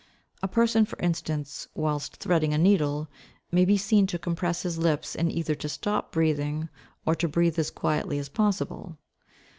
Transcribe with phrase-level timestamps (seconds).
[0.41, 3.07] A person, for instance, whilst threading a needle,
[3.51, 6.69] may be seen to compress his lips and either to stop breathing,
[7.05, 8.97] or to breathe as quietly as possible.